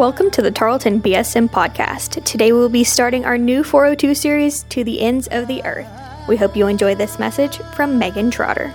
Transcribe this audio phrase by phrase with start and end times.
[0.00, 2.24] Welcome to the Tarleton BSM podcast.
[2.24, 5.86] Today we will be starting our new 402 series, To the Ends of the Earth.
[6.26, 8.72] We hope you enjoy this message from Megan Trotter.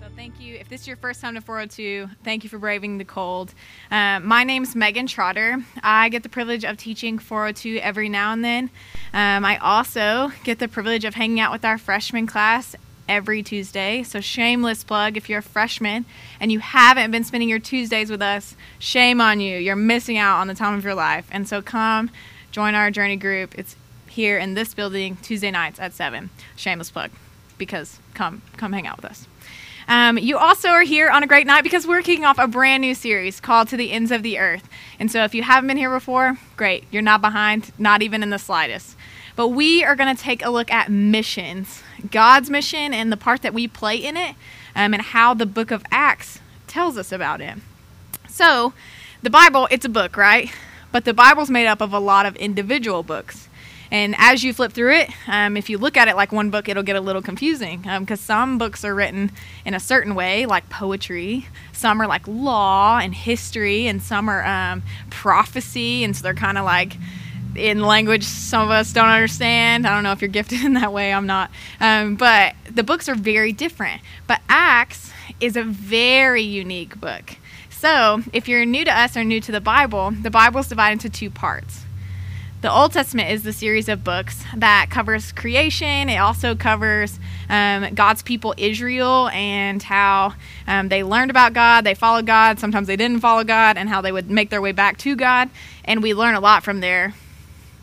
[0.00, 0.54] So thank you.
[0.54, 3.52] If this is your first time to 402, thank you for braving the cold.
[3.90, 5.58] Uh, my name's Megan Trotter.
[5.82, 8.70] I get the privilege of teaching 402 every now and then.
[9.12, 12.76] Um, I also get the privilege of hanging out with our freshman class
[13.08, 14.02] every Tuesday.
[14.02, 16.04] So, shameless plug if you're a freshman
[16.40, 19.58] and you haven't been spending your Tuesdays with us, shame on you.
[19.58, 21.26] You're missing out on the time of your life.
[21.30, 22.10] And so, come
[22.50, 23.58] join our journey group.
[23.58, 23.76] It's
[24.08, 26.30] here in this building Tuesday nights at 7.
[26.56, 27.10] Shameless plug
[27.56, 29.26] because come come hang out with us.
[29.88, 32.82] Um, you also are here on a great night because we're kicking off a brand
[32.82, 34.68] new series called To the Ends of the Earth.
[34.98, 36.84] And so if you haven't been here before, great.
[36.90, 38.96] You're not behind, not even in the slightest.
[39.34, 43.42] But we are going to take a look at missions, God's mission and the part
[43.42, 44.34] that we play in it,
[44.74, 47.58] um, and how the book of Acts tells us about it.
[48.28, 48.72] So,
[49.22, 50.50] the Bible, it's a book, right?
[50.92, 53.48] But the Bible's made up of a lot of individual books.
[53.90, 56.68] And as you flip through it, um, if you look at it like one book,
[56.68, 59.32] it'll get a little confusing because um, some books are written
[59.64, 61.46] in a certain way, like poetry.
[61.72, 66.58] Some are like law and history, and some are um, prophecy, and so they're kind
[66.58, 66.96] of like
[67.58, 69.86] in language some of us don't understand.
[69.86, 71.12] I don't know if you're gifted in that way.
[71.12, 71.50] I'm not.
[71.80, 74.00] Um, but the books are very different.
[74.26, 77.36] But Acts is a very unique book.
[77.70, 81.04] So if you're new to us or new to the Bible, the Bible is divided
[81.04, 81.84] into two parts.
[82.60, 86.08] The Old Testament is the series of books that covers creation.
[86.08, 90.34] It also covers um, God's people, Israel, and how
[90.66, 94.00] um, they learned about God, they followed God, sometimes they didn't follow God, and how
[94.00, 95.50] they would make their way back to God.
[95.84, 97.14] And we learn a lot from their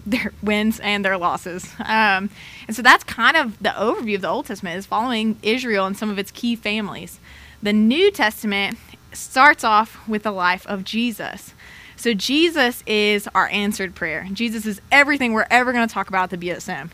[0.06, 1.74] their wins and their losses.
[1.80, 2.30] Um,
[2.68, 5.98] and so that's kind of the overview of the Old Testament is following Israel and
[5.98, 7.20] some of its key families.
[7.62, 8.78] The New Testament
[9.14, 11.54] starts off with the life of Jesus.
[11.96, 14.28] So Jesus is our answered prayer.
[14.32, 16.90] Jesus is everything we're ever going to talk about at the BSM.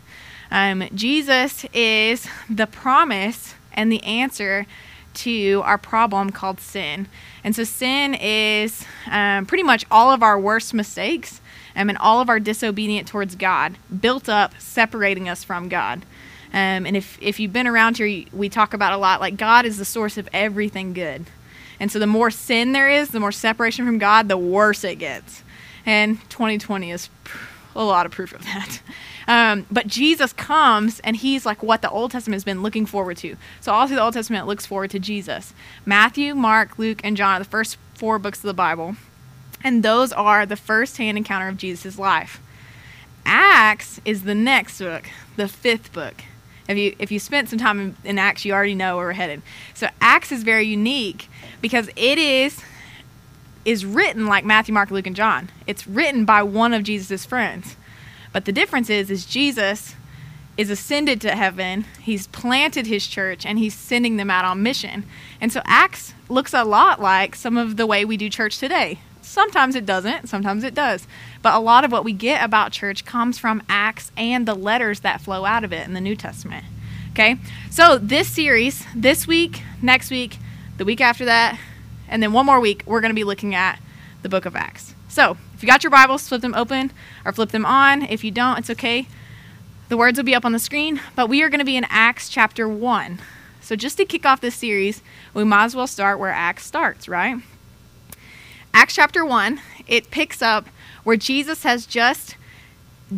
[0.50, 4.66] Um, Jesus is the promise and the answer
[5.14, 7.08] to our problem called sin.
[7.44, 11.41] And so sin is um, pretty much all of our worst mistakes
[11.76, 16.04] um, and all of our disobedience towards God built up, separating us from God.
[16.52, 19.64] Um, and if, if you've been around here, we talk about a lot like God
[19.64, 21.26] is the source of everything good.
[21.80, 24.96] And so the more sin there is, the more separation from God, the worse it
[24.96, 25.42] gets.
[25.84, 27.08] And 2020 is
[27.74, 28.80] a lot of proof of that.
[29.28, 33.16] Um, but Jesus comes and he's like what the Old Testament has been looking forward
[33.18, 33.36] to.
[33.60, 35.54] So all through the Old Testament looks forward to Jesus.
[35.86, 38.96] Matthew, Mark, Luke, and John are the first four books of the Bible.
[39.64, 42.40] And those are the first hand encounter of Jesus' life.
[43.24, 46.24] Acts is the next book, the fifth book.
[46.68, 49.12] If you if you spent some time in, in Acts, you already know where we're
[49.12, 49.42] headed.
[49.74, 51.28] So Acts is very unique
[51.60, 52.62] because it is
[53.64, 55.50] is written like Matthew, Mark, Luke, and John.
[55.66, 57.76] It's written by one of Jesus' friends.
[58.32, 59.94] But the difference is is Jesus
[60.56, 61.84] is ascended to heaven.
[62.00, 65.04] He's planted his church and he's sending them out on mission.
[65.40, 69.00] And so Acts looks a lot like some of the way we do church today.
[69.22, 71.06] Sometimes it doesn't, sometimes it does.
[71.40, 75.00] But a lot of what we get about church comes from Acts and the letters
[75.00, 76.64] that flow out of it in the New Testament.
[77.12, 77.36] Okay?
[77.70, 80.38] So, this series, this week, next week,
[80.78, 81.58] the week after that,
[82.08, 83.78] and then one more week, we're going to be looking at
[84.22, 84.94] the book of Acts.
[85.08, 86.90] So, if you got your Bibles, flip them open
[87.24, 88.02] or flip them on.
[88.02, 89.06] If you don't, it's okay.
[89.88, 91.84] The words will be up on the screen, but we are going to be in
[91.90, 93.20] Acts chapter 1.
[93.60, 95.02] So, just to kick off this series,
[95.34, 97.36] we might as well start where Acts starts, right?
[98.74, 100.66] Acts chapter 1, it picks up
[101.04, 102.36] where Jesus has just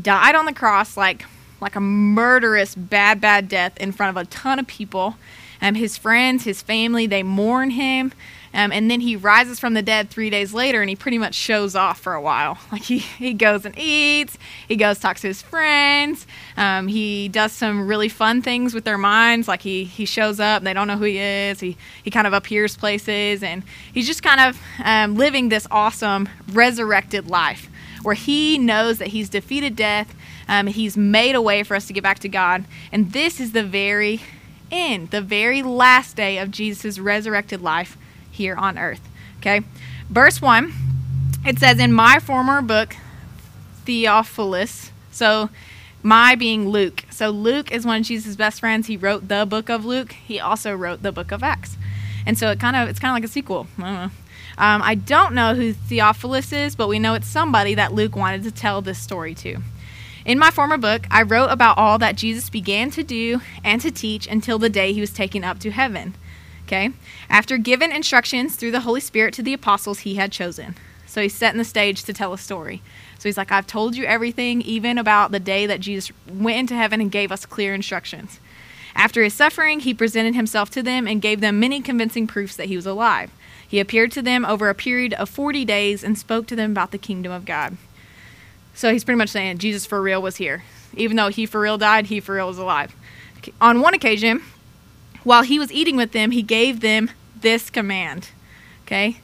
[0.02, 1.24] died on the cross like
[1.60, 5.16] like a murderous bad bad death in front of a ton of people.
[5.62, 8.12] Um, his friends, his family, they mourn him.
[8.54, 11.34] Um, and then he rises from the dead three days later and he pretty much
[11.34, 12.58] shows off for a while.
[12.74, 17.52] Like he, he goes and eats, he goes talks to his friends, um, he does
[17.52, 19.46] some really fun things with their minds.
[19.46, 22.32] Like he, he shows up, they don't know who he is, he, he kind of
[22.32, 23.62] appears places, and
[23.92, 27.70] he's just kind of um, living this awesome resurrected life
[28.02, 30.12] where he knows that he's defeated death,
[30.48, 33.52] um, he's made a way for us to get back to God, and this is
[33.52, 34.20] the very
[34.72, 37.96] end, the very last day of Jesus' resurrected life
[38.34, 39.00] here on earth.
[39.38, 39.62] Okay?
[40.10, 40.72] Verse 1,
[41.46, 42.96] it says, In my former book,
[43.84, 45.50] Theophilus, so
[46.02, 47.04] my being Luke.
[47.10, 48.86] So Luke is one of Jesus' best friends.
[48.86, 50.12] He wrote the book of Luke.
[50.12, 51.76] He also wrote the book of Acts.
[52.26, 53.66] And so it kind of it's kind of like a sequel.
[53.78, 54.10] I don't know.
[54.56, 58.44] Um, I don't know who Theophilus is, but we know it's somebody that Luke wanted
[58.44, 59.58] to tell this story to.
[60.24, 63.90] In my former book, I wrote about all that Jesus began to do and to
[63.90, 66.14] teach until the day he was taken up to heaven.
[66.66, 66.90] Okay?
[67.28, 70.74] After giving instructions through the Holy Spirit to the apostles he had chosen.
[71.06, 72.82] So he's setting the stage to tell a story.
[73.18, 76.74] So he's like, I've told you everything, even about the day that Jesus went into
[76.74, 78.40] heaven and gave us clear instructions.
[78.96, 82.66] After his suffering, he presented himself to them and gave them many convincing proofs that
[82.66, 83.30] he was alive.
[83.66, 86.90] He appeared to them over a period of 40 days and spoke to them about
[86.90, 87.76] the kingdom of God.
[88.74, 90.62] So he's pretty much saying Jesus for real was here.
[90.96, 92.94] Even though he for real died, he for real was alive.
[93.60, 94.42] On one occasion,
[95.24, 97.10] while he was eating with them, he gave them
[97.40, 98.30] this command.
[98.84, 99.18] Okay?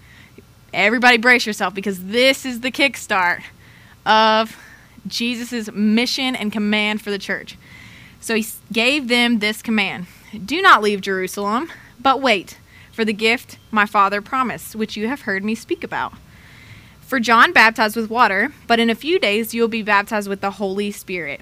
[0.72, 3.42] Everybody brace yourself because this is the kickstart
[4.06, 4.56] of
[5.06, 7.56] Jesus' mission and command for the church.
[8.20, 10.06] So he gave them this command
[10.44, 12.58] Do not leave Jerusalem, but wait
[12.92, 16.12] for the gift my Father promised, which you have heard me speak about.
[17.00, 20.40] For John baptized with water, but in a few days you will be baptized with
[20.40, 21.40] the Holy Spirit.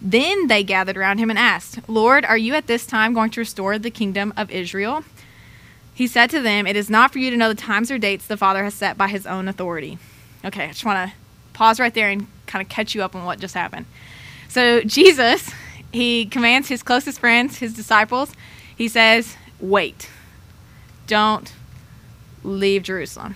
[0.00, 3.40] Then they gathered around him and asked, Lord, are you at this time going to
[3.40, 5.04] restore the kingdom of Israel?
[5.92, 8.26] He said to them, It is not for you to know the times or dates
[8.26, 9.98] the Father has set by his own authority.
[10.44, 11.16] Okay, I just want to
[11.52, 13.84] pause right there and kind of catch you up on what just happened.
[14.48, 15.52] So, Jesus,
[15.92, 18.32] he commands his closest friends, his disciples,
[18.74, 20.08] he says, Wait,
[21.06, 21.52] don't
[22.42, 23.34] leave Jerusalem.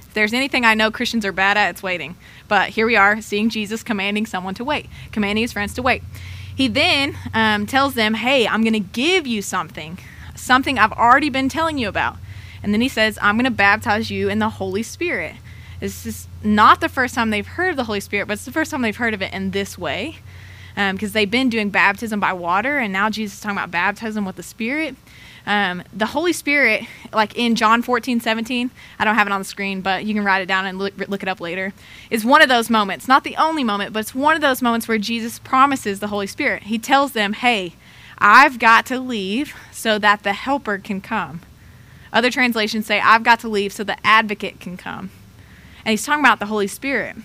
[0.00, 2.16] If there's anything I know Christians are bad at, it's waiting.
[2.48, 6.02] But here we are, seeing Jesus commanding someone to wait, commanding his friends to wait.
[6.54, 9.98] He then um, tells them, Hey, I'm going to give you something,
[10.34, 12.16] something I've already been telling you about.
[12.62, 15.36] And then he says, I'm going to baptize you in the Holy Spirit.
[15.80, 18.50] This is not the first time they've heard of the Holy Spirit, but it's the
[18.50, 20.16] first time they've heard of it in this way.
[20.74, 24.24] Because um, they've been doing baptism by water, and now Jesus is talking about baptism
[24.24, 24.96] with the Spirit.
[25.46, 29.44] Um, the Holy Spirit, like in John 14, 17, I don't have it on the
[29.44, 31.72] screen, but you can write it down and look, look it up later,
[32.10, 33.08] is one of those moments.
[33.08, 36.26] Not the only moment, but it's one of those moments where Jesus promises the Holy
[36.26, 36.64] Spirit.
[36.64, 37.74] He tells them, hey,
[38.18, 41.40] I've got to leave so that the helper can come.
[42.12, 45.10] Other translations say, I've got to leave so the advocate can come.
[45.84, 47.16] And he's talking about the Holy Spirit.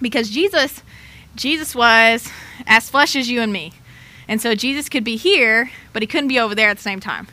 [0.00, 0.82] Because Jesus,
[1.34, 2.30] Jesus was
[2.66, 3.72] as flesh as you and me.
[4.26, 7.00] And so Jesus could be here, but he couldn't be over there at the same
[7.00, 7.28] time.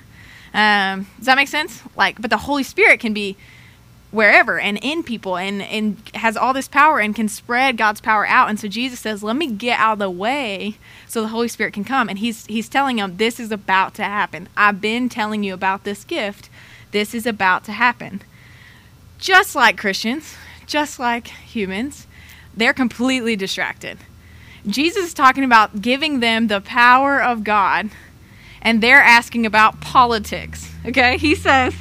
[0.56, 1.84] Um, does that make sense?
[1.98, 3.36] Like, but the Holy Spirit can be
[4.10, 8.26] wherever and in people and, and has all this power and can spread God's power
[8.26, 8.50] out.
[8.50, 10.76] And so Jesus says, Let me get out of the way
[11.08, 12.08] so the Holy Spirit can come.
[12.08, 14.48] And he's he's telling them this is about to happen.
[14.56, 16.50] I've been telling you about this gift.
[16.92, 18.22] This is about to happen.
[19.20, 20.36] Just like Christians,
[20.66, 22.08] just like humans,
[22.56, 23.98] they're completely distracted.
[24.66, 27.90] Jesus is talking about giving them the power of God
[28.66, 30.70] and they're asking about politics.
[30.86, 31.18] Okay?
[31.18, 31.74] He says,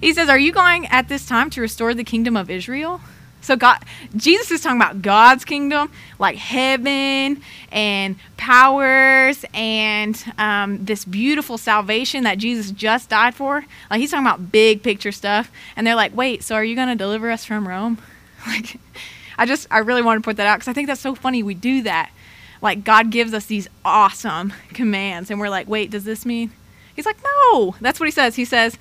[0.00, 3.00] he says, Are you going at this time to restore the kingdom of Israel?
[3.42, 3.78] So God
[4.14, 7.40] Jesus is talking about God's kingdom, like heaven
[7.72, 13.64] and powers and um, this beautiful salvation that Jesus just died for.
[13.90, 15.50] Like he's talking about big picture stuff.
[15.74, 17.98] And they're like, wait, so are you gonna deliver us from Rome?
[18.46, 18.78] Like
[19.36, 21.42] I just I really want to put that out because I think that's so funny
[21.42, 22.10] we do that
[22.62, 26.50] like God gives us these awesome commands, and we're like, wait, does this mean?
[26.94, 27.74] He's like, no.
[27.80, 28.36] That's what he says.
[28.36, 28.76] He says,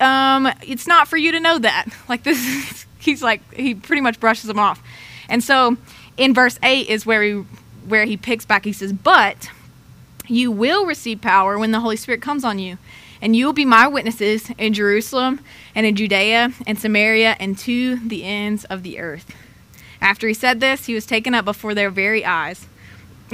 [0.00, 1.86] um, it's not for you to know that.
[2.08, 4.82] Like this, is, he's like he pretty much brushes them off,
[5.28, 5.76] and so
[6.16, 7.44] in verse eight is where he
[7.86, 8.64] where he picks back.
[8.64, 9.50] He says, but
[10.26, 12.78] you will receive power when the Holy Spirit comes on you.
[13.20, 15.40] And you will be my witnesses in Jerusalem
[15.74, 19.34] and in Judea and Samaria and to the ends of the earth.
[20.00, 22.66] After he said this, he was taken up before their very eyes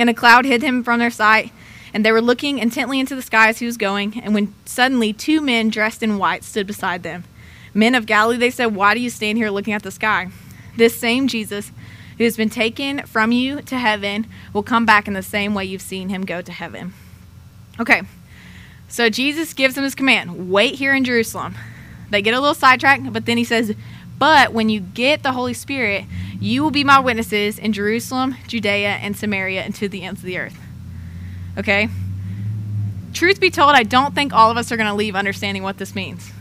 [0.01, 1.53] and a cloud hid him from their sight.
[1.93, 4.19] And they were looking intently into the sky as he was going.
[4.23, 7.25] And when suddenly two men dressed in white stood beside them.
[7.75, 10.29] Men of Galilee, they said, Why do you stand here looking at the sky?
[10.77, 11.71] This same Jesus
[12.17, 15.67] who has been taken from you to heaven will come back in the same way
[15.67, 16.95] you've seen him go to heaven.
[17.79, 18.03] Okay,
[18.89, 21.55] so Jesus gives them his command wait here in Jerusalem.
[22.11, 23.75] They get a little sidetracked, but then he says,
[24.21, 26.05] But when you get the Holy Spirit,
[26.39, 30.27] you will be my witnesses in Jerusalem, Judea, and Samaria, and to the ends of
[30.27, 30.59] the earth.
[31.57, 31.89] Okay?
[33.15, 35.79] Truth be told, I don't think all of us are going to leave understanding what
[35.79, 36.33] this means.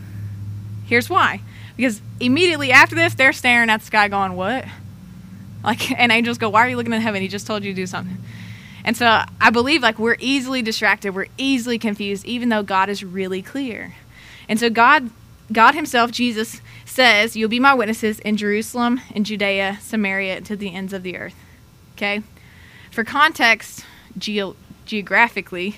[0.88, 1.40] Here's why.
[1.78, 4.66] Because immediately after this, they're staring at the sky going, What?
[5.64, 7.22] Like, and angels go, Why are you looking at heaven?
[7.22, 8.18] He just told you to do something.
[8.84, 13.06] And so I believe like we're easily distracted, we're easily confused, even though God is
[13.06, 13.94] really clear.
[14.50, 15.10] And so God
[15.52, 20.56] God Himself, Jesus, says, You'll be my witnesses in Jerusalem, in Judea, Samaria, and to
[20.56, 21.36] the ends of the earth.
[21.96, 22.22] Okay?
[22.92, 23.86] For context,
[24.18, 25.78] ge- geographically,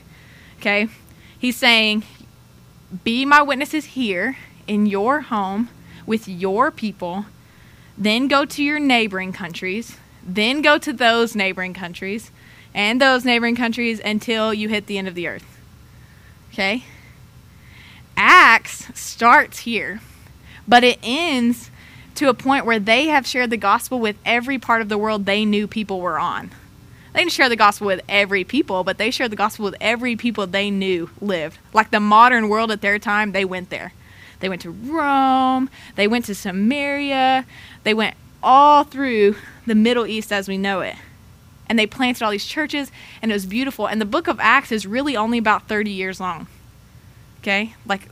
[0.59, 0.87] okay,
[1.37, 2.03] he's saying,
[3.03, 4.37] Be my witnesses here
[4.67, 5.69] in your home
[6.05, 7.25] with your people,
[7.97, 12.31] then go to your neighboring countries, then go to those neighboring countries,
[12.73, 15.59] and those neighboring countries until you hit the end of the earth.
[16.51, 16.83] Okay?
[18.17, 20.01] Acts starts here,
[20.67, 21.71] but it ends
[22.15, 25.25] to a point where they have shared the gospel with every part of the world
[25.25, 26.51] they knew people were on.
[27.13, 30.15] They didn't share the gospel with every people, but they shared the gospel with every
[30.15, 31.57] people they knew lived.
[31.73, 33.93] Like the modern world at their time, they went there.
[34.39, 37.45] They went to Rome, they went to Samaria,
[37.83, 39.35] they went all through
[39.67, 40.95] the Middle East as we know it.
[41.69, 42.91] And they planted all these churches,
[43.21, 43.87] and it was beautiful.
[43.87, 46.47] And the book of Acts is really only about 30 years long.
[47.41, 47.75] Okay?
[47.85, 48.07] Like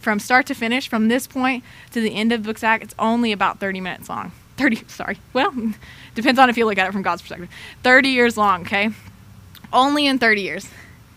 [0.00, 3.32] from start to finish, from this point to the end of Books Act, it's only
[3.32, 4.32] about 30 minutes long.
[4.58, 5.18] 30, sorry.
[5.32, 5.54] Well,
[6.14, 7.48] depends on if you look at it from God's perspective.
[7.82, 8.90] 30 years long, okay?
[9.72, 10.68] Only in 30 years.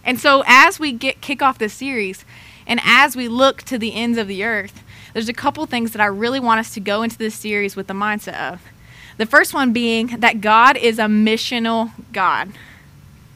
[0.03, 2.25] And so as we get kick off this series
[2.67, 6.01] and as we look to the ends of the earth, there's a couple things that
[6.01, 8.61] I really want us to go into this series with the mindset of.
[9.17, 12.51] The first one being that God is a missional God.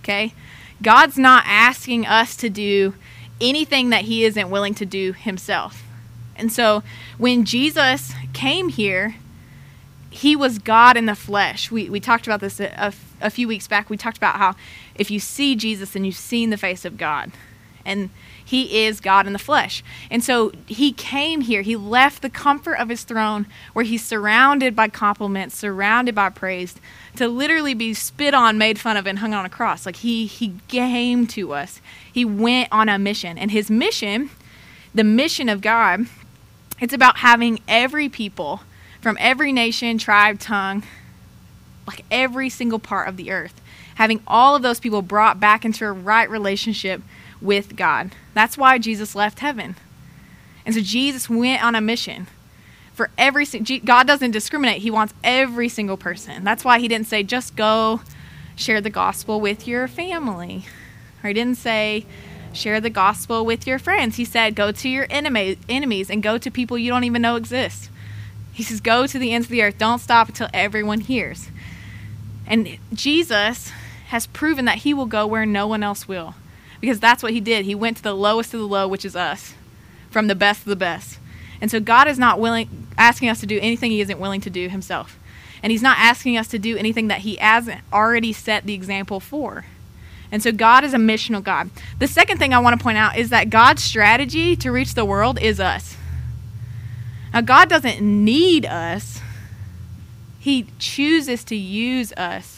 [0.01, 0.33] Okay?
[0.81, 2.95] God's not asking us to do
[3.41, 5.83] anything that he isn't willing to do himself.
[6.35, 6.83] And so
[7.17, 9.15] when Jesus came here,
[10.09, 11.69] he was God in the flesh.
[11.71, 13.89] We, we talked about this a, a, few weeks back.
[13.89, 14.55] We talked about how
[14.95, 17.31] if you see Jesus and you've seen the face of God.
[17.85, 18.09] And
[18.45, 19.83] he is God in the flesh.
[20.11, 21.63] And so he came here.
[21.63, 26.75] He left the comfort of his throne where he's surrounded by compliments, surrounded by praise,
[27.15, 29.85] to literally be spit on, made fun of, and hung on a cross.
[29.85, 31.81] Like he he came to us.
[32.13, 33.39] He went on a mission.
[33.39, 34.29] And his mission,
[34.93, 36.05] the mission of God,
[36.79, 38.61] it's about having every people
[39.01, 40.83] from every nation, tribe, tongue,
[41.87, 43.59] like every single part of the earth,
[43.95, 47.01] having all of those people brought back into a right relationship
[47.41, 48.11] with God.
[48.33, 49.75] That's why Jesus left heaven.
[50.65, 52.27] And so Jesus went on a mission
[52.95, 53.45] for every
[53.79, 54.81] God doesn't discriminate.
[54.81, 56.45] He wants every single person.
[56.45, 57.99] That's why he didn't say just go
[58.55, 60.65] share the gospel with your family.
[61.21, 62.05] Or he didn't say
[62.53, 64.15] share the gospel with your friends.
[64.15, 67.35] He said go to your enemy, enemies and go to people you don't even know
[67.35, 67.89] exist.
[68.53, 69.77] He says go to the ends of the earth.
[69.77, 71.49] Don't stop until everyone hears.
[72.47, 73.71] And Jesus
[74.07, 76.35] has proven that he will go where no one else will
[76.81, 77.65] because that's what he did.
[77.65, 79.53] He went to the lowest of the low, which is us,
[80.09, 81.19] from the best of the best.
[81.61, 84.49] And so God is not willing asking us to do anything he isn't willing to
[84.49, 85.17] do himself.
[85.63, 89.19] And he's not asking us to do anything that he hasn't already set the example
[89.19, 89.65] for.
[90.31, 91.69] And so God is a missional God.
[91.99, 95.05] The second thing I want to point out is that God's strategy to reach the
[95.05, 95.97] world is us.
[97.33, 99.21] Now God doesn't need us.
[100.39, 102.54] He chooses to use us.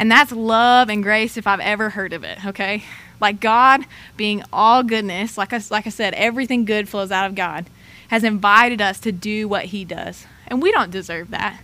[0.00, 2.84] And that's love and grace if I've ever heard of it, okay?
[3.20, 3.84] Like God
[4.16, 7.66] being all goodness, like I, like I said, everything good flows out of God,
[8.08, 10.24] has invited us to do what He does.
[10.46, 11.62] And we don't deserve that.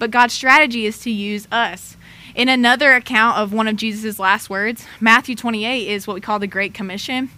[0.00, 1.96] But God's strategy is to use us.
[2.34, 6.40] In another account of one of Jesus' last words, Matthew 28 is what we call
[6.40, 7.30] the Great Commission.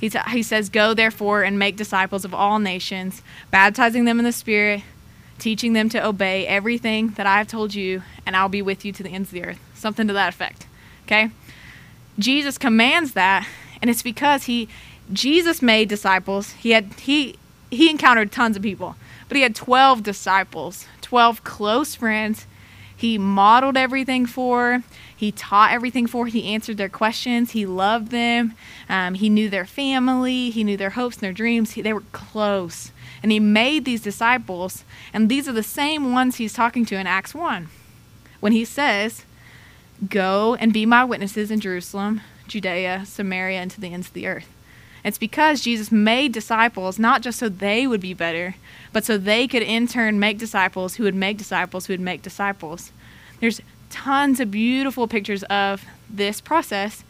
[0.00, 4.24] He, t- he says, Go therefore and make disciples of all nations, baptizing them in
[4.24, 4.82] the Spirit,
[5.38, 8.90] teaching them to obey everything that I have told you, and I'll be with you
[8.94, 9.71] to the ends of the earth.
[9.82, 10.66] Something to that effect.
[11.06, 11.30] Okay?
[12.16, 13.48] Jesus commands that,
[13.80, 14.68] and it's because he
[15.12, 16.52] Jesus made disciples.
[16.52, 17.36] He had he
[17.68, 18.94] he encountered tons of people,
[19.26, 22.46] but he had 12 disciples, 12 close friends.
[22.96, 24.84] He modeled everything for.
[25.16, 26.28] He taught everything for.
[26.28, 27.50] He answered their questions.
[27.50, 28.54] He loved them.
[28.88, 30.50] Um, he knew their family.
[30.50, 31.72] He knew their hopes and their dreams.
[31.72, 32.92] He, they were close.
[33.20, 37.08] And he made these disciples, and these are the same ones he's talking to in
[37.08, 37.68] Acts 1
[38.40, 39.24] when he says,
[40.08, 44.26] Go and be my witnesses in Jerusalem, Judea, Samaria, and to the ends of the
[44.26, 44.48] earth.
[45.04, 48.54] It's because Jesus made disciples not just so they would be better,
[48.92, 52.22] but so they could in turn make disciples who would make disciples who would make
[52.22, 52.92] disciples.
[53.40, 57.04] There's tons of beautiful pictures of this process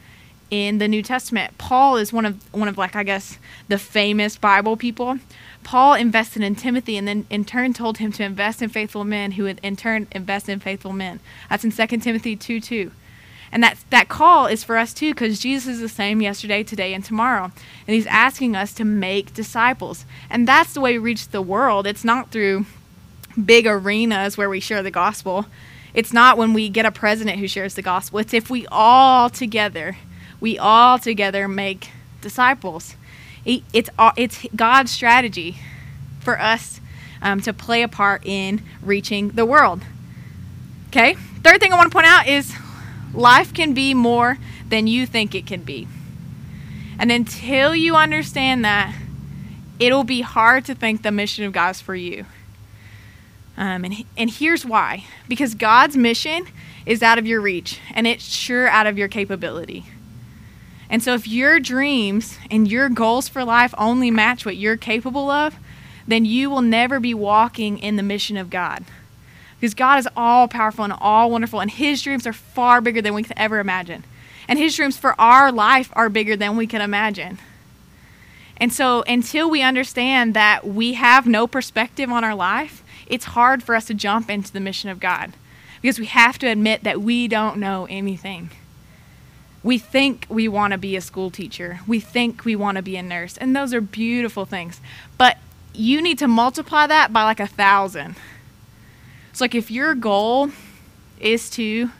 [0.50, 1.56] in the New Testament.
[1.58, 5.18] Paul is one of one of like I guess the famous Bible people.
[5.64, 9.32] Paul invested in Timothy and then in turn told him to invest in faithful men
[9.32, 11.20] who would in turn invest in faithful men.
[11.48, 12.90] That's in 2 Timothy 2 2.
[13.52, 16.94] And that, that call is for us too because Jesus is the same yesterday, today,
[16.94, 17.44] and tomorrow.
[17.44, 20.06] And he's asking us to make disciples.
[20.30, 21.86] And that's the way we reach the world.
[21.86, 22.64] It's not through
[23.42, 25.46] big arenas where we share the gospel.
[25.92, 28.20] It's not when we get a president who shares the gospel.
[28.20, 29.98] It's if we all together,
[30.40, 31.90] we all together make
[32.22, 32.96] disciples
[33.44, 35.58] it's it's God's strategy
[36.20, 36.80] for us
[37.20, 39.82] um, to play a part in reaching the world.
[40.88, 41.14] Okay.
[41.42, 42.54] Third thing I want to point out is
[43.12, 45.88] life can be more than you think it can be,
[46.98, 48.94] and until you understand that,
[49.78, 52.26] it'll be hard to think the mission of God is for you.
[53.56, 56.46] Um, and and here's why: because God's mission
[56.86, 59.84] is out of your reach, and it's sure out of your capability.
[60.92, 65.30] And so if your dreams and your goals for life only match what you're capable
[65.30, 65.56] of,
[66.06, 68.84] then you will never be walking in the mission of God.
[69.58, 73.14] Because God is all powerful and all wonderful, and His dreams are far bigger than
[73.14, 74.04] we could ever imagine.
[74.46, 77.38] And His dreams for our life are bigger than we can imagine.
[78.58, 83.62] And so, until we understand that we have no perspective on our life, it's hard
[83.62, 85.32] for us to jump into the mission of God
[85.80, 88.50] because we have to admit that we don't know anything.
[89.62, 92.96] We think we want to be a school teacher, we think we want to be
[92.96, 94.80] a nurse, and those are beautiful things.
[95.18, 95.38] But
[95.72, 98.16] you need to multiply that by like a thousand.
[99.30, 100.50] It's like if your goal
[101.20, 101.90] is to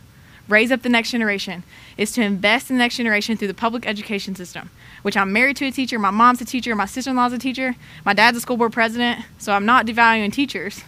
[0.48, 1.62] raise up the next generation,
[1.96, 4.70] is to invest in the next generation through the public education system,
[5.02, 7.38] which I'm married to a teacher, my mom's a teacher, my sister in law's a
[7.38, 10.82] teacher, my dad's a school board president, so I'm not devaluing teachers.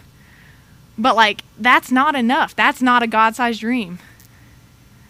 [0.97, 2.55] But like, that's not enough.
[2.55, 3.99] That's not a God sized dream.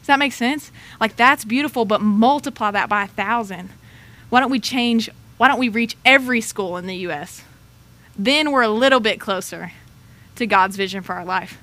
[0.06, 0.72] Does that make sense?
[1.02, 3.72] Like, that's beautiful, but multiply that by a thousand.
[4.30, 5.10] Why don't we change?
[5.38, 7.42] Why don't we reach every school in the U.S.?
[8.16, 9.72] Then we're a little bit closer
[10.36, 11.58] to God's vision for our life.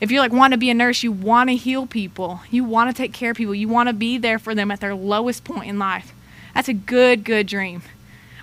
[0.00, 2.90] If you like want to be a nurse, you want to heal people, you want
[2.90, 5.44] to take care of people, you want to be there for them at their lowest
[5.44, 6.12] point in life.
[6.56, 7.82] That's a good, good dream.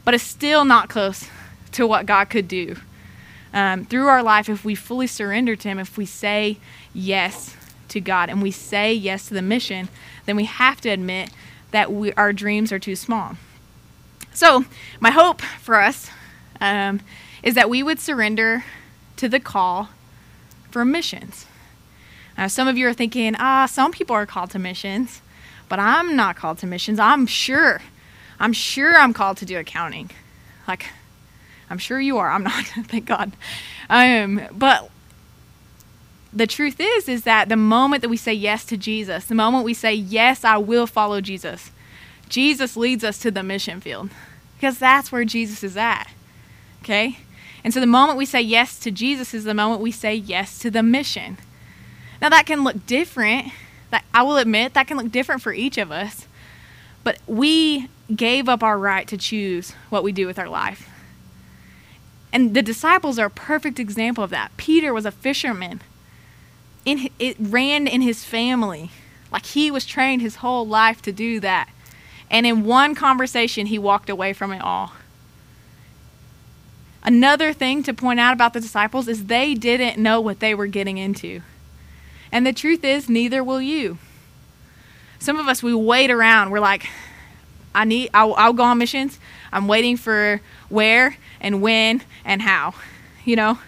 [0.05, 1.27] But it's still not close
[1.73, 2.77] to what God could do
[3.53, 6.59] um, through our life if we fully surrender to Him, if we say
[6.93, 7.57] yes
[7.89, 9.89] to God and we say yes to the mission,
[10.25, 11.29] then we have to admit
[11.71, 13.35] that we, our dreams are too small.
[14.33, 14.65] So,
[14.99, 16.09] my hope for us
[16.59, 17.01] um,
[17.43, 18.63] is that we would surrender
[19.17, 19.89] to the call
[20.71, 21.45] for missions.
[22.37, 25.21] Now, some of you are thinking, ah, some people are called to missions,
[25.69, 26.99] but I'm not called to missions.
[26.99, 27.81] I'm sure.
[28.39, 30.09] I'm sure I'm called to do accounting.
[30.67, 30.87] Like,
[31.69, 32.31] I'm sure you are.
[32.31, 33.33] I'm not, thank God.
[33.89, 34.89] Um, but
[36.35, 39.65] the truth is, is that the moment that we say yes to Jesus, the moment
[39.65, 41.71] we say, yes, I will follow Jesus,
[42.29, 44.09] Jesus leads us to the mission field
[44.55, 46.09] because that's where Jesus is at.
[46.81, 47.19] Okay?
[47.63, 50.59] And so the moment we say yes to Jesus is the moment we say yes
[50.59, 51.37] to the mission.
[52.21, 53.51] Now that can look different.
[53.91, 56.27] That I will admit that can look different for each of us.
[57.03, 60.89] But we gave up our right to choose what we do with our life.
[62.31, 64.55] And the disciples are a perfect example of that.
[64.57, 65.81] Peter was a fisherman.
[66.85, 68.91] In, it ran in his family.
[69.31, 71.69] Like he was trained his whole life to do that.
[72.29, 74.93] And in one conversation, he walked away from it all.
[77.03, 80.67] Another thing to point out about the disciples is they didn't know what they were
[80.67, 81.41] getting into.
[82.31, 83.97] And the truth is, neither will you.
[85.19, 86.49] Some of us, we wait around.
[86.49, 86.87] We're like,
[87.75, 89.19] I need, I'll, I'll go on missions.
[89.51, 92.73] I'm waiting for where and when and how.
[93.25, 93.59] You know,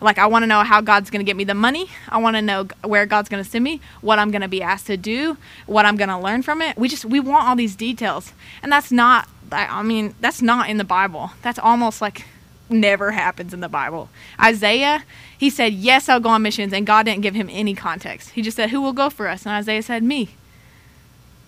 [0.00, 1.88] like I want to know how God's going to get me the money.
[2.08, 4.62] I want to know where God's going to send me, what I'm going to be
[4.62, 6.76] asked to do, what I'm going to learn from it.
[6.76, 8.32] We just we want all these details.
[8.62, 11.30] And that's not I mean, that's not in the Bible.
[11.42, 12.24] That's almost like
[12.68, 14.08] never happens in the Bible.
[14.40, 15.04] Isaiah,
[15.36, 18.30] he said, Yes, I'll go on missions, and God didn't give him any context.
[18.30, 19.44] He just said, Who will go for us?
[19.44, 20.30] And Isaiah said, Me.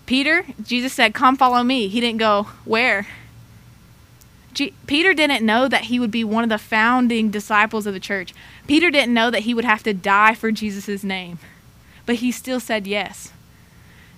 [0.05, 1.87] Peter, Jesus said, Come follow me.
[1.87, 3.07] He didn't go, Where?
[4.59, 7.99] G- Peter didn't know that he would be one of the founding disciples of the
[8.01, 8.33] church.
[8.67, 11.39] Peter didn't know that he would have to die for Jesus' name,
[12.05, 13.31] but he still said yes.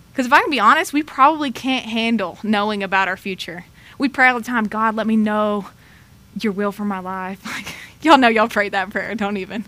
[0.10, 3.66] Because if I can be honest, we probably can't handle knowing about our future.
[4.00, 5.68] We pray all the time, God, let me know
[6.40, 7.46] your will for my life.
[8.02, 9.14] Like y'all know y'all prayed that prayer.
[9.14, 9.64] Don't even.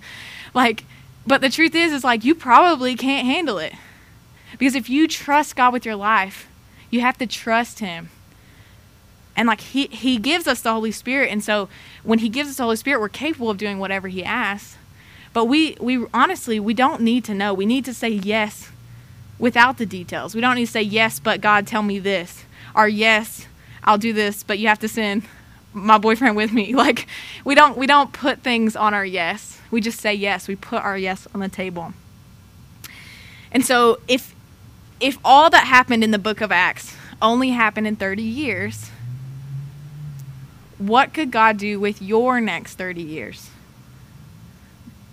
[0.56, 0.86] Like,
[1.28, 3.74] but the truth is, is like you probably can't handle it.
[4.58, 6.48] Because if you trust God with your life,
[6.90, 8.10] you have to trust Him.
[9.36, 11.70] And like He He gives us the Holy Spirit, and so
[12.04, 14.78] when He gives us the Holy Spirit, we're capable of doing whatever He asks.
[15.34, 17.54] But we we honestly we don't need to know.
[17.54, 18.70] We need to say yes
[19.40, 20.36] without the details.
[20.36, 23.48] We don't need to say yes, but God tell me this, or yes,
[23.84, 25.24] I'll do this, but you have to send
[25.74, 26.74] my boyfriend with me.
[26.84, 27.08] Like
[27.44, 29.60] we don't we don't put things on our yes.
[29.72, 30.48] We just say yes.
[30.48, 31.94] We put our yes on the table.
[33.52, 34.36] And so if
[35.00, 38.92] if all that happened in the book of Acts only happened in 30 years,
[40.78, 43.50] what could God do with your next 30 years?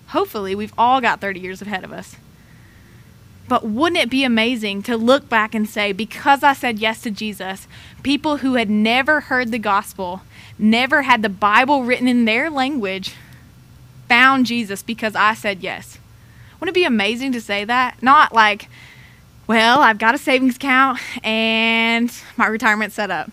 [0.08, 2.16] Hopefully, we've all got 30 years ahead of us.
[3.48, 7.10] But wouldn't it be amazing to look back and say, because I said yes to
[7.10, 7.66] Jesus,
[8.02, 10.22] people who had never heard the gospel
[10.56, 13.14] never had the Bible written in their language
[14.08, 15.98] found Jesus because I said yes.
[16.60, 18.02] Wouldn't it be amazing to say that?
[18.02, 18.68] Not like,
[19.46, 23.30] well, I've got a savings account and my retirement set up.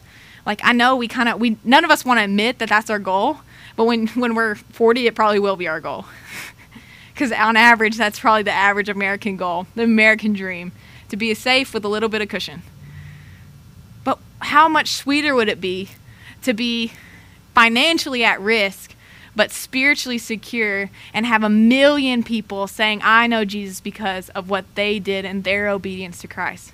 [0.47, 2.89] Like I know we kind of we none of us want to admit that that's
[2.89, 3.39] our goal,
[3.75, 6.05] but when when we're 40 it probably will be our goal.
[7.15, 10.71] Cuz on average that's probably the average American goal, the American dream,
[11.09, 12.63] to be safe with a little bit of cushion.
[14.05, 15.89] But how much sweeter would it be
[16.43, 16.93] to be
[17.53, 18.93] financially at risk
[19.35, 24.65] but spiritually secure and have a million people saying, I know Jesus because of what
[24.73, 26.71] they did and their obedience to Christ.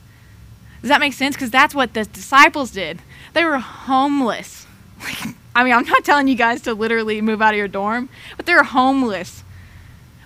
[0.83, 1.35] Does that make sense?
[1.35, 3.01] Because that's what the disciples did.
[3.33, 4.67] They were homeless.
[5.55, 8.45] I mean, I'm not telling you guys to literally move out of your dorm, but
[8.45, 9.43] they were homeless.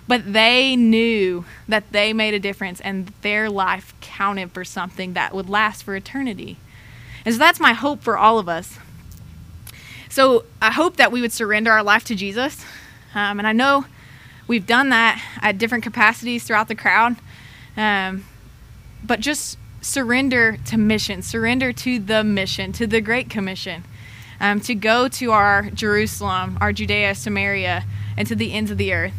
[0.06, 5.34] But they knew that they made a difference and their life counted for something that
[5.34, 6.58] would last for eternity.
[7.24, 8.78] And so that's my hope for all of us
[10.08, 12.64] so I hope that we would surrender our life to Jesus.
[13.14, 13.84] Um, and I know
[14.46, 17.16] we've done that at different capacities throughout the crowd.
[17.76, 18.24] Um,
[19.04, 23.84] but just surrender to mission, surrender to the mission, to the Great Commission,
[24.40, 27.84] um, to go to our Jerusalem, our Judea, Samaria,
[28.16, 29.14] and to the ends of the earth.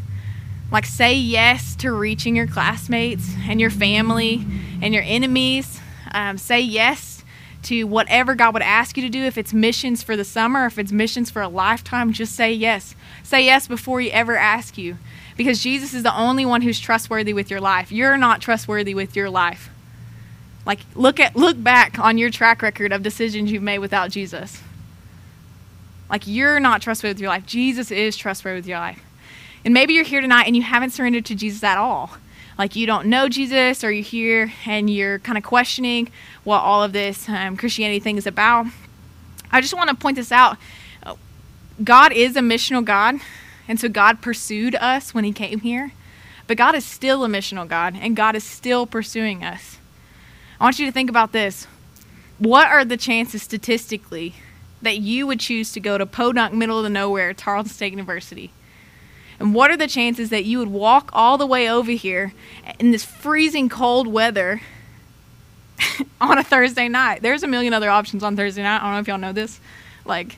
[0.71, 4.45] Like, say yes to reaching your classmates and your family
[4.81, 5.79] and your enemies.
[6.11, 7.23] Um, say yes
[7.63, 9.23] to whatever God would ask you to do.
[9.23, 12.95] If it's missions for the summer, if it's missions for a lifetime, just say yes.
[13.23, 14.97] Say yes before He ever ask you.
[15.35, 17.91] Because Jesus is the only one who's trustworthy with your life.
[17.91, 19.69] You're not trustworthy with your life.
[20.65, 24.61] Like look at look back on your track record of decisions you've made without Jesus.
[26.09, 27.45] Like you're not trustworthy with your life.
[27.45, 29.01] Jesus is trustworthy with your life.
[29.63, 32.11] And maybe you're here tonight and you haven't surrendered to Jesus at all
[32.59, 36.09] like you don't know Jesus or you're here and you're kind of questioning
[36.43, 38.65] what all of this um, Christianity thing is about,
[39.49, 40.57] I just want to point this out.
[41.81, 43.15] God is a missional God,
[43.65, 45.93] and so God pursued us when He came here,
[46.45, 49.77] but God is still a missional God, and God is still pursuing us.
[50.59, 51.67] I want you to think about this.
[52.37, 54.35] What are the chances statistically
[54.81, 58.51] that you would choose to go to Podunk, middle of the nowhere, Tarleton State University?
[59.39, 62.33] And what are the chances that you would walk all the way over here
[62.77, 64.61] in this freezing cold weather
[66.21, 67.21] on a Thursday night?
[67.21, 68.81] There's a million other options on Thursday night.
[68.81, 69.61] I don't know if y'all know this.
[70.03, 70.37] Like,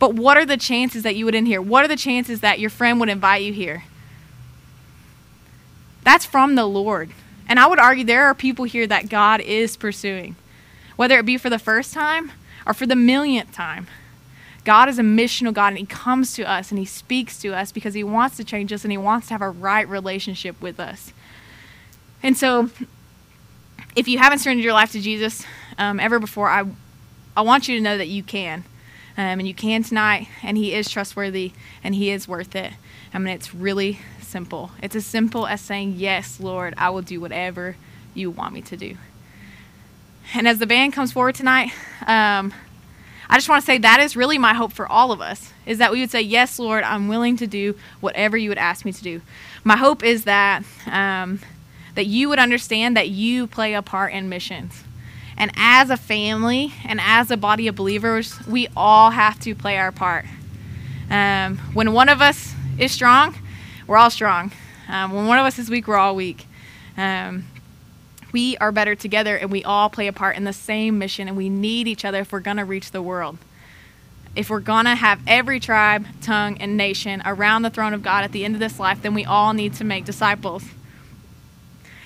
[0.00, 1.62] but what are the chances that you would in here?
[1.62, 3.84] What are the chances that your friend would invite you here?
[6.02, 7.10] That's from the Lord.
[7.48, 10.36] And I would argue there are people here that God is pursuing,
[10.96, 12.32] whether it be for the first time
[12.66, 13.86] or for the millionth time.
[14.64, 17.72] God is a missional God and He comes to us and He speaks to us
[17.72, 20.78] because He wants to change us and He wants to have a right relationship with
[20.78, 21.12] us.
[22.22, 22.68] And so,
[23.96, 25.44] if you haven't surrendered your life to Jesus
[25.78, 26.64] um, ever before, I,
[27.36, 28.64] I want you to know that you can.
[29.16, 32.72] Um, and you can tonight, and He is trustworthy and He is worth it.
[33.12, 34.70] I mean, it's really simple.
[34.82, 37.76] It's as simple as saying, Yes, Lord, I will do whatever
[38.14, 38.96] you want me to do.
[40.34, 41.72] And as the band comes forward tonight,
[42.06, 42.52] um,
[43.30, 45.78] I just want to say that is really my hope for all of us is
[45.78, 48.92] that we would say, Yes, Lord, I'm willing to do whatever you would ask me
[48.92, 49.20] to do.
[49.64, 51.40] My hope is that, um,
[51.94, 54.84] that you would understand that you play a part in missions.
[55.36, 59.78] And as a family and as a body of believers, we all have to play
[59.78, 60.24] our part.
[61.10, 63.34] Um, when one of us is strong,
[63.88, 64.52] we're all strong.
[64.86, 66.46] Um, when one of us is weak, we're all weak.
[66.96, 67.46] Um,
[68.32, 71.36] we are better together and we all play a part in the same mission and
[71.36, 73.38] we need each other if we're going to reach the world.
[74.36, 78.24] If we're going to have every tribe, tongue, and nation around the throne of God
[78.24, 80.64] at the end of this life, then we all need to make disciples.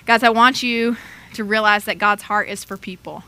[0.05, 0.95] Guys, I want you
[1.33, 3.23] to realize that God's heart is for people.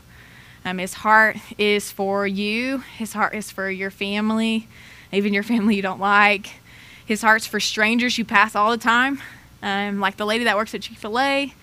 [0.64, 4.66] Um, his heart is for you, His heart is for your family,
[5.12, 6.54] even your family you don't like.
[7.06, 9.22] His heart's for strangers you pass all the time,
[9.62, 11.54] um, like the lady that works at Chick fil A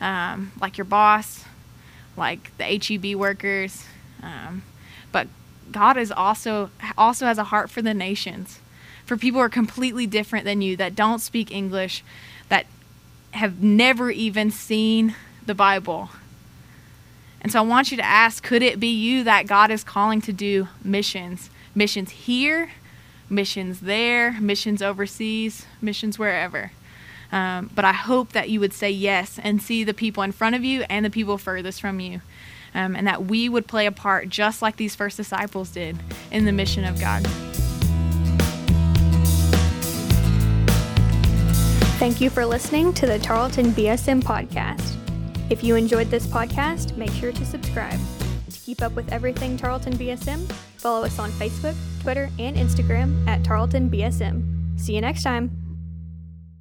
[0.00, 1.44] um, like your boss,
[2.16, 3.84] like the HEB workers.
[4.22, 4.62] Um,
[5.12, 5.28] but
[5.70, 8.60] God is also also has a heart for the nations,
[9.04, 12.02] for people who are completely different than you that don't speak English,
[12.48, 12.66] that
[13.32, 16.10] have never even seen the Bible.
[17.42, 20.20] And so I want you to ask could it be you that God is calling
[20.22, 21.50] to do missions?
[21.74, 22.72] Missions here,
[23.30, 26.72] missions there, missions overseas, missions wherever.
[27.32, 30.56] Um, but I hope that you would say yes and see the people in front
[30.56, 32.20] of you and the people furthest from you.
[32.74, 35.98] Um, and that we would play a part just like these first disciples did
[36.30, 37.26] in the mission of God.
[41.98, 44.96] Thank you for listening to the Tarleton BSM podcast.
[45.50, 47.98] If you enjoyed this podcast, make sure to subscribe.
[48.70, 53.90] Keep up with everything Tarleton BSM, follow us on Facebook, Twitter, and Instagram at Tarleton
[53.90, 54.78] BSM.
[54.78, 55.69] See you next time.